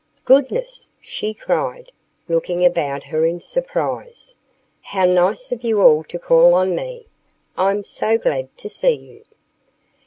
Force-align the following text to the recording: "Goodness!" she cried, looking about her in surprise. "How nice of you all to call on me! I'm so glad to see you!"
"Goodness!" 0.25 0.91
she 0.99 1.35
cried, 1.35 1.91
looking 2.27 2.65
about 2.65 3.03
her 3.03 3.23
in 3.23 3.39
surprise. 3.39 4.37
"How 4.81 5.05
nice 5.05 5.51
of 5.51 5.63
you 5.63 5.79
all 5.79 6.03
to 6.05 6.17
call 6.17 6.55
on 6.55 6.75
me! 6.75 7.05
I'm 7.55 7.83
so 7.83 8.17
glad 8.17 8.49
to 8.57 8.67
see 8.67 8.93
you!" 8.93 9.23